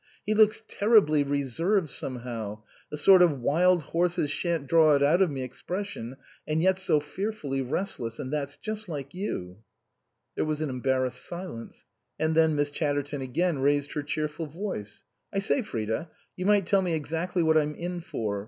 He 0.25 0.33
looks 0.33 0.63
terribly 0.67 1.21
reserved 1.21 1.91
somehow 1.91 2.63
a 2.91 2.97
sort 2.97 3.21
of 3.21 3.39
wild 3.39 3.83
horses 3.83 4.31
shan't 4.31 4.65
draw 4.65 4.95
it 4.95 5.03
out 5.03 5.21
of 5.21 5.29
me 5.29 5.43
expression, 5.43 6.17
and 6.47 6.59
yet 6.63 6.79
so 6.79 6.99
fearfully 6.99 7.61
rest 7.61 7.99
less; 7.99 8.17
and 8.17 8.33
that's 8.33 8.57
just 8.57 8.89
like 8.89 9.13
you." 9.13 9.57
There 10.33 10.43
was 10.45 10.59
an 10.59 10.71
embarrassed 10.71 11.23
silence; 11.23 11.85
and 12.17 12.33
then 12.33 12.55
Miss 12.55 12.71
Chatterton 12.71 13.21
again 13.21 13.59
raised 13.59 13.91
her 13.93 14.01
cheerful 14.01 14.47
voice." 14.47 15.03
I 15.31 15.37
say, 15.37 15.61
Fridah! 15.61 16.09
you 16.35 16.47
might 16.47 16.65
tell 16.65 16.81
me 16.81 16.93
exactly 16.95 17.43
what 17.43 17.55
I'm 17.55 17.75
in 17.75 17.99
for. 18.01 18.39